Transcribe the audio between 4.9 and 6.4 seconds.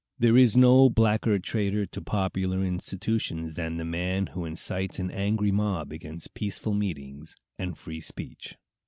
an angry mob against